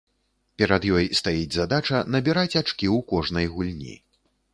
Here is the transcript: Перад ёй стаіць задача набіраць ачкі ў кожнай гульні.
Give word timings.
Перад 0.59 0.85
ёй 0.99 1.05
стаіць 1.19 1.53
задача 1.55 1.97
набіраць 2.15 2.57
ачкі 2.61 2.63
ў 2.63 2.97
кожнай 3.13 3.45
гульні. 3.57 3.95